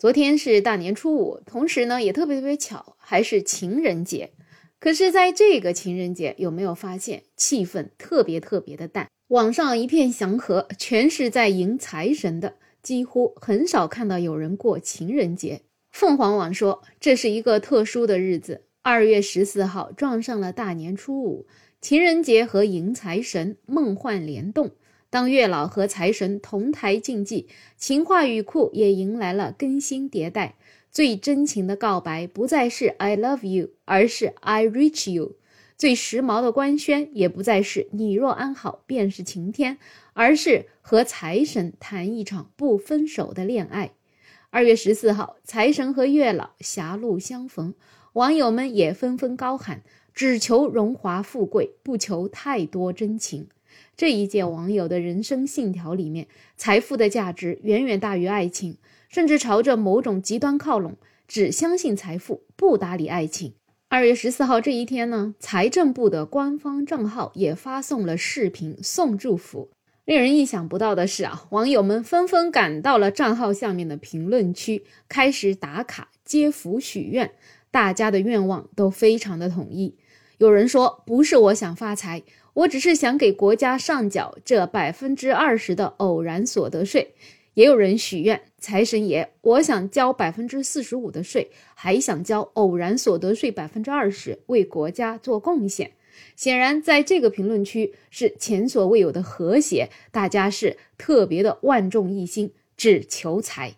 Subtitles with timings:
[0.00, 4.30] 昨天是大年初五，同时呢也特别特别巧，还是情人节。
[4.78, 9.10] 可是，在这个情人节，有没有发现气氛特别特别的淡？
[9.28, 15.60] 网上一片祥和，全是在迎财神的，几乎很少看到有人过情人节。
[15.92, 21.46] 凤凰网说，这是一个特殊的日子，二月十四号撞上了大年初五，
[21.82, 24.70] 情人节和迎财神梦幻联动。
[25.10, 30.54] 当月老和财神同台竞技，情话语库也迎来了更新迭代。
[30.92, 35.32] 最真情的告白不再是 I love you，而是 I reach you。
[35.76, 39.78] 最时髦的官宣也不再是“你若安好，便是晴天”，
[40.14, 43.90] 而是和财神谈一场不分手的恋爱。
[44.50, 47.74] 二月十四号，财神和月老狭路相逢，
[48.12, 49.82] 网友们也纷纷高喊
[50.14, 53.48] ：“只求荣华富贵，不求太多真情。”
[53.96, 56.26] 这一届网友的人生信条里面，
[56.56, 58.76] 财富的价值远远大于爱情，
[59.08, 60.96] 甚至朝着某种极端靠拢，
[61.28, 63.54] 只相信财富，不搭理爱情。
[63.88, 69.70] 二月十四号这一天呢，财政部的官方账号也发送了视频送祝福。
[70.04, 77.32] 令人意想不到的是啊，网友们纷纷赶到了账号下面的评论区，开始打卡接福许愿。
[77.72, 79.96] 大家的愿望都非常的统一。
[80.38, 82.22] 有人说，不是我想发财，
[82.60, 87.14] 我只是想给国家上缴这百分之二十的偶然所得税。
[87.54, 95.92] 也有人许愿，财神爷，我想交百分之四十五的税，还想交偶然所得税百分之二十，为国家做贡献。
[96.36, 103.74] 显然，在这个评论区是前所未有的和谐，大家是特别的万众一心，只求财。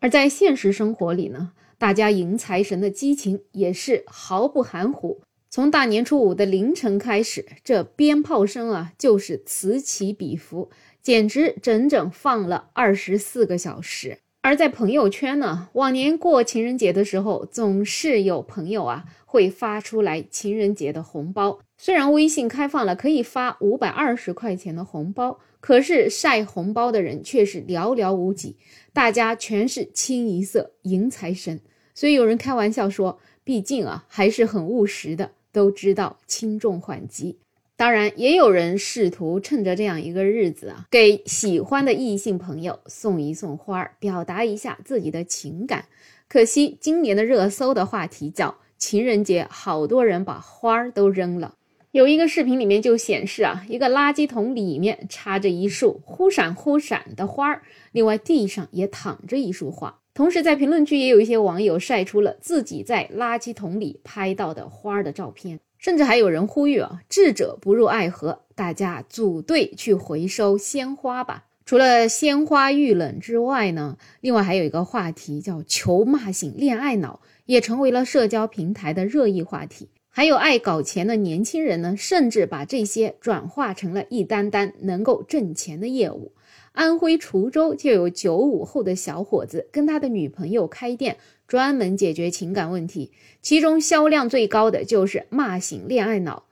[0.00, 5.20] 而在现实生活里呢，大家迎财神的激情也是毫不含糊。
[5.54, 10.68] 从大年初五的凌晨开始，这鞭炮声啊，就是此起彼伏。
[11.00, 14.18] 简直整整放了二十四个小时。
[14.42, 21.60] 而在朋友圈呢，往年过情人节的时候，总是有朋友啊会发出来情人节的红包。
[21.78, 28.56] 虽然微信开放了可以发五百二十块钱的红包，可是晒红包的人却是寥寥无几，
[28.92, 31.60] 大家全是清一色迎财神。
[31.94, 37.38] 所以有人开玩笑说，毕竟啊还是很务实的，都知道轻重缓急。
[37.76, 45.86] 当然，也有人试图趁着这样一个日子啊，给喜欢的异性朋友送一送花儿，表达一下自己的情感。
[46.28, 51.54] 可惜今年的热搜的话题叫情人节，好多人把花儿都扔了。
[51.90, 60.00] 有一个视频里面就显示啊，一个垃圾桶里面插着一束忽闪忽闪的花儿，另外地上也躺着一束花。
[60.14, 65.58] 同时，在评论区也有一些网友晒出了自己在垃圾桶里拍到的花的照片。
[65.76, 71.46] 甚至还有人呼吁啊，智者不入爱河，大家组队去回收鲜花吧。
[71.66, 79.88] 除了鲜花遇冷之外呢，另外还有一个话题叫“求骂醒恋爱脑”，也成为了社交平台的热议话题。
[80.08, 86.32] 还有爱搞钱的年轻人呢，甚至把这些转化成了一单单能够挣钱的业务。
[86.72, 91.16] 安徽滁州就有九五后的小伙子跟他的女朋友开店。
[91.46, 96.44] 专门解决情感问题，其中销量最高的就是骂醒恋爱脑。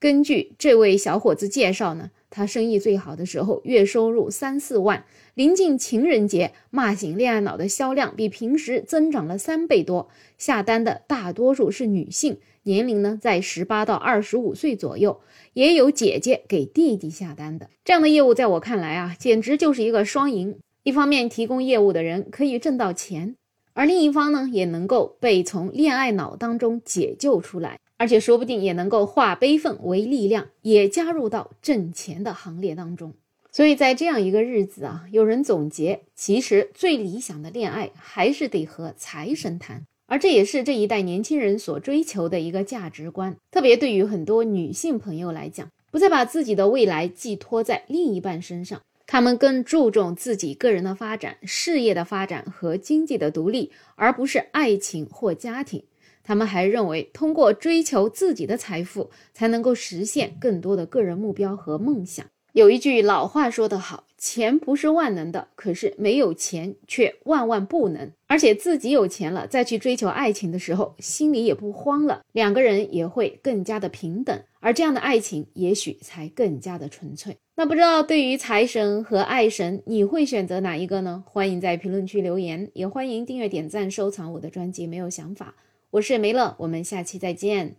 [0.00, 5.04] 根据这位小伙子介绍呢，他生意最好的时候月收入三四万。
[5.34, 10.08] 临近情人节，骂醒恋爱脑的销量比平时增长了三倍多。
[10.38, 15.20] 下单的大多数是女性，年龄呢在十八到二十五岁左右，
[15.52, 17.68] 也有姐姐给弟弟下单的。
[17.84, 20.56] 这样的业务在我看来啊，简直就是一个双赢。
[20.82, 23.36] 一方面，提供业务的人可以挣到钱。
[23.74, 33.12] 而另一方呢，也能够被从恋爱脑当中解救出来，而且说不定也能够化悲愤为力量，也加入到挣钱的行列当中。
[33.52, 43.36] 所以在这样一个日子啊，有人总结，其实最理想的恋爱还是得和财神谈，而这也是这一代年轻人所追求的一个价值观。
[43.50, 48.80] 特别对于很多女性朋友来讲，不再把自己的未来寄托在另一半身上。
[49.06, 55.82] 他们更注重自己个人的发展、事业的发展和经济的独立，而不是爱情或家庭。
[56.30, 62.24] 他们还认为，通过追求自己的财富，才能够实现更多的个人目标和梦想。
[62.52, 64.04] 有一句老话说得好。
[64.16, 68.12] 钱不是万能的，可是没有钱却万万不能。
[68.28, 77.36] 而且自己有钱了，再去追求爱情的时候，心里也不慌了，两个人也会更加的平等，而这样的爱情也许才更加的纯粹。
[77.56, 81.24] 那不知道对于财神和爱神，你会选择哪一个呢？
[81.26, 84.86] 欢迎在评论区留言，也欢迎订阅、点赞、收藏我的专辑。
[84.86, 85.56] 没有想法，
[85.94, 87.74] 我是梅乐，我们下期再见。